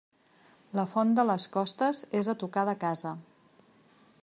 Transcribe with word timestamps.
La 0.79 0.85
font 0.93 1.11
de 1.19 1.25
les 1.31 1.45
Costes 1.59 2.01
és 2.23 2.31
a 2.33 2.37
tocar 2.45 2.65
de 2.73 2.77
casa. 2.87 3.13